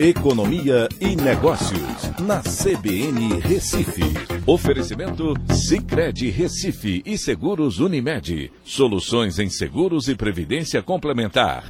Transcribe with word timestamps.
Economia 0.00 0.88
e 1.00 1.16
Negócios, 1.16 2.12
na 2.20 2.40
CBN 2.40 3.40
Recife. 3.40 4.04
Oferecimento 4.46 5.34
Cicred 5.52 6.30
Recife 6.30 7.02
e 7.04 7.18
Seguros 7.18 7.80
Unimed. 7.80 8.52
Soluções 8.62 9.40
em 9.40 9.50
seguros 9.50 10.06
e 10.06 10.14
previdência 10.14 10.80
complementar. 10.84 11.64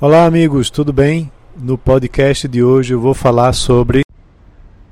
Olá, 0.00 0.24
amigos, 0.24 0.70
tudo 0.70 0.92
bem? 0.92 1.32
No 1.60 1.76
podcast 1.76 2.46
de 2.46 2.62
hoje 2.62 2.94
eu 2.94 3.00
vou 3.00 3.12
falar 3.12 3.52
sobre 3.52 4.02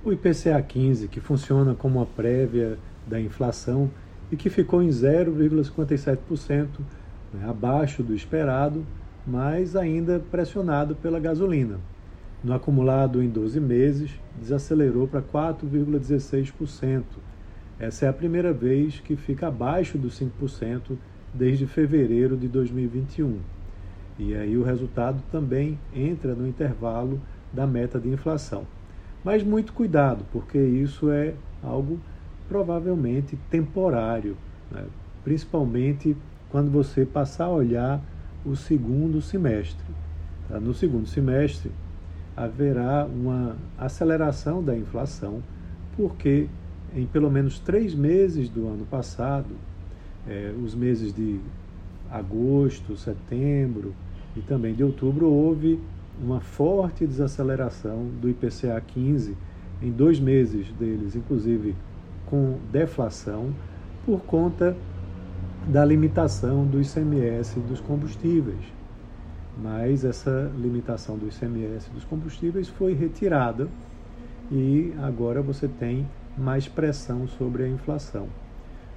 o 0.05 0.13
IPCA 0.13 0.61
15, 0.61 1.07
que 1.07 1.21
funciona 1.21 1.73
como 1.73 2.01
uma 2.01 2.07
prévia 2.07 2.81
da 3.07 3.21
inflação 3.21 3.89
e 4.29 4.37
que 4.37 4.51
ficou 4.51 4.83
em 4.83 4.89
0,57%, 4.89 6.67
né, 7.33 7.49
abaixo 7.49 8.03
do 8.03 8.13
esperado, 8.13 8.85
mas 9.25 9.77
ainda 9.77 10.21
pressionado 10.33 10.97
pela 10.97 11.21
gasolina 11.21 11.79
no 12.43 12.53
acumulado 12.53 13.23
em 13.23 13.29
12 13.29 13.59
meses, 13.61 14.11
desacelerou 14.39 15.09
para 15.09 15.23
4,16%. 15.23 17.03
Essa 17.79 18.07
é 18.07 18.09
a 18.09 18.13
primeira 18.13 18.53
vez 18.53 19.01
que 19.01 19.17
fica 19.17 19.49
abaixo 19.49 19.99
dos 19.99 20.19
5% 20.21 20.97
desde 21.33 21.67
fevereiro 21.67 22.37
de 22.37 22.49
2021. 22.49 23.39
E 24.19 24.35
aí 24.35 24.57
o 24.57 24.63
resultado 24.63 25.23
também 25.31 25.79
entra 25.95 26.35
no 26.35 26.47
intervalo 26.47 27.21
da 27.53 27.67
meta 27.67 28.01
de 28.01 28.09
inflação. 28.09 28.67
Mas 29.23 29.43
muito 29.43 29.73
cuidado, 29.73 30.25
porque 30.33 30.59
isso 30.59 31.11
é 31.11 31.35
algo 31.63 31.99
provavelmente 32.49 33.37
temporário, 33.51 34.37
né? 34.71 34.85
principalmente 35.25 36.17
quando 36.49 36.71
você 36.71 37.05
passar 37.05 37.47
a 37.47 37.51
olhar 37.51 38.01
o 38.45 38.55
segundo 38.55 39.21
semestre. 39.21 39.85
Tá? 40.49 40.61
No 40.61 40.73
segundo 40.73 41.09
semestre, 41.09 41.71
haverá 42.37 43.07
uma 43.07 43.57
aceleração 43.79 44.63
da 44.63 44.77
inflação, 44.77 45.43
porque 45.97 46.49
em 46.95 47.07
pelo 47.07 47.31
menos 47.31 47.59
três 47.59 47.95
meses 47.95 48.49
do 48.49 48.69
ano 48.69 48.85
passado, 48.85 49.55
eh, 50.29 50.53
os 50.63 50.75
meses 50.75 51.13
de 51.15 51.41
agosto, 52.11 52.97
setembro 52.97 53.95
e 54.37 54.41
também 54.41 54.75
de 54.75 54.85
outubro, 54.85 55.27
houve 55.27 55.81
uma 56.23 56.41
forte 56.41 57.07
desaceleração 57.07 58.07
do 58.21 58.29
IPCA 58.29 58.81
15 58.87 59.37
em 59.83 59.91
dois 59.91 60.21
meses 60.21 60.71
deles, 60.73 61.17
inclusive 61.17 61.75
com 62.27 62.59
deflação, 62.71 63.51
por 64.05 64.21
conta 64.21 64.77
da 65.67 65.85
limitação 65.85 66.65
do 66.65 66.81
ICMS 66.81 67.59
dos 67.61 67.81
combustíveis 67.81 68.77
mas 69.57 70.05
essa 70.05 70.51
limitação 70.59 71.17
do 71.17 71.29
ICMS 71.29 71.91
dos 71.91 72.05
combustíveis 72.05 72.69
foi 72.69 72.93
retirada 72.93 73.69
e 74.51 74.93
agora 75.03 75.41
você 75.41 75.67
tem 75.67 76.07
mais 76.37 76.69
pressão 76.69 77.27
sobre 77.27 77.65
a 77.65 77.69
inflação. 77.69 78.29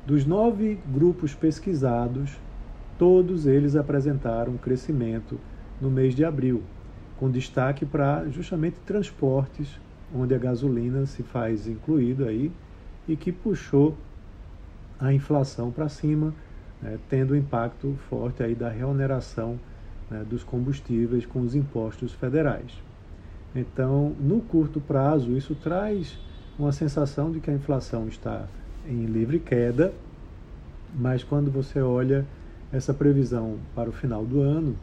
Dos 0.06 0.26
nove 0.26 0.78
grupos 0.92 1.34
pesquisados, 1.34 2.38
todos 2.98 3.48
eles 3.48 3.76
apresentaram 3.76 4.58
crescimento 4.58 5.40
no 5.82 5.90
mês 5.90 6.14
de 6.14 6.26
abril, 6.26 6.62
com 7.18 7.30
destaque 7.30 7.86
para 7.86 8.28
justamente 8.30 8.78
transportes, 8.86 9.80
onde 10.14 10.36
a 10.36 10.38
gasolina 10.38 11.06
se 11.06 11.24
faz 11.24 11.68
incluído 11.68 12.26
aí 12.26 12.52
e 13.08 13.16
que 13.16 13.32
puxou 13.32 13.96
a 15.00 15.14
inflação 15.14 15.72
para 15.72 15.88
cima, 15.88 16.34
né, 16.82 16.98
tendo 17.10 17.36
impacto 17.36 17.96
forte 18.10 18.44
aí 18.44 18.54
da 18.54 18.70
reoneração 18.70 19.58
né, 20.10 20.24
dos 20.30 20.44
combustíveis 20.44 21.26
com 21.26 21.42
os 21.42 21.56
impostos 21.56 22.14
federais. 22.14 22.72
Então, 23.56 24.16
no 24.20 24.42
curto 24.42 24.80
prazo, 24.80 25.36
isso 25.36 25.56
traz 25.56 26.18
uma 26.58 26.72
sensação 26.72 27.32
de 27.32 27.40
que 27.40 27.50
a 27.50 27.54
inflação 27.54 28.08
está 28.08 28.46
em 28.88 29.06
livre 29.06 29.40
queda, 29.40 29.94
mas 30.98 31.24
quando 31.24 31.50
você 31.52 31.82
olha 31.82 32.26
essa 32.72 32.94
previsão 32.94 33.58
para 33.76 33.90
o 33.90 33.94
final 33.94 34.26
do 34.26 34.42
ano, 34.42 34.76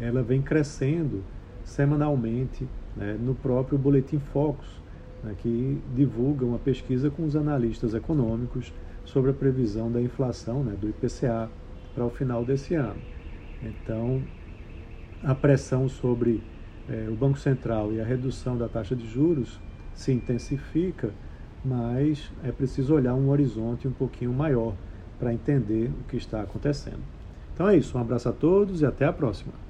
ela 0.00 0.22
vem 0.22 0.40
crescendo 0.40 1.22
semanalmente 1.64 2.66
né, 2.96 3.16
no 3.20 3.34
próprio 3.34 3.78
Boletim 3.78 4.18
Focus, 4.18 4.66
né, 5.22 5.34
que 5.42 5.82
divulga 5.94 6.44
uma 6.46 6.58
pesquisa 6.58 7.10
com 7.10 7.24
os 7.24 7.36
analistas 7.36 7.94
econômicos 7.94 8.72
sobre 9.04 9.30
a 9.30 9.34
previsão 9.34 9.90
da 9.90 10.00
inflação, 10.00 10.62
né, 10.62 10.74
do 10.80 10.88
IPCA, 10.88 11.50
para 11.94 12.04
o 12.04 12.10
final 12.10 12.44
desse 12.44 12.74
ano. 12.74 13.00
Então, 13.62 14.22
a 15.22 15.34
pressão 15.34 15.88
sobre 15.88 16.42
é, 16.88 17.08
o 17.08 17.14
Banco 17.14 17.38
Central 17.38 17.92
e 17.92 18.00
a 18.00 18.04
redução 18.04 18.56
da 18.56 18.68
taxa 18.68 18.96
de 18.96 19.06
juros 19.06 19.60
se 19.92 20.12
intensifica, 20.12 21.10
mas 21.64 22.30
é 22.44 22.52
preciso 22.52 22.94
olhar 22.94 23.14
um 23.14 23.30
horizonte 23.30 23.88
um 23.88 23.92
pouquinho 23.92 24.32
maior 24.32 24.74
para 25.18 25.32
entender 25.34 25.90
o 25.90 26.04
que 26.04 26.16
está 26.16 26.40
acontecendo. 26.40 27.02
Então 27.52 27.68
é 27.68 27.76
isso, 27.76 27.98
um 27.98 28.00
abraço 28.00 28.28
a 28.28 28.32
todos 28.32 28.80
e 28.80 28.86
até 28.86 29.04
a 29.04 29.12
próxima. 29.12 29.67